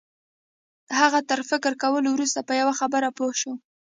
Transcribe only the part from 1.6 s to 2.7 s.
کولو وروسته په